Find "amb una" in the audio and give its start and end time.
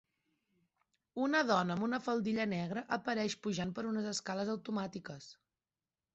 1.77-1.99